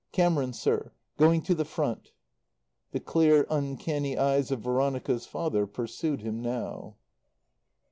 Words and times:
"Camerons, 0.11 0.55
sir. 0.59 0.93
Going 1.17 1.43
to 1.43 1.53
the 1.53 1.63
Front." 1.63 2.11
The 2.91 2.99
clear, 2.99 3.45
uncanny 3.51 4.17
eyes 4.17 4.49
of 4.49 4.61
Veronica's 4.61 5.27
father 5.27 5.67
pursued 5.67 6.21
him 6.21 6.41
now. 6.41 6.95